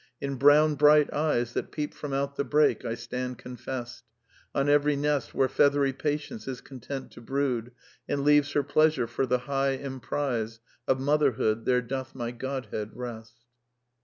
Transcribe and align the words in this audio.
In 0.19 0.37
brown 0.37 0.73
bright 0.73 1.13
eyes 1.13 1.53
That 1.53 1.71
peep 1.71 1.93
from 1.93 2.11
out 2.11 2.35
the 2.35 2.43
brake, 2.43 2.83
I 2.83 2.95
stand 2.95 3.37
confest 3.37 4.03
On 4.55 4.67
every 4.67 4.95
nest 4.95 5.35
Where 5.35 5.47
feathery 5.47 5.93
Patience 5.93 6.47
is 6.47 6.59
content 6.59 7.11
to 7.11 7.21
brood 7.21 7.71
And 8.09 8.23
leaves 8.23 8.53
her 8.53 8.63
pleasure 8.63 9.05
for 9.05 9.27
the 9.27 9.37
high 9.45 9.73
emprize 9.77 10.59
Of 10.87 10.99
motherhood 10.99 11.65
there 11.65 11.83
doth 11.83 12.15
my 12.15 12.31
Qodhead 12.31 12.93
rest." 12.95 13.35